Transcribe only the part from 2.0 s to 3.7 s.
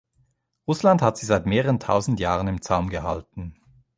Jahren im Zaum gehalten.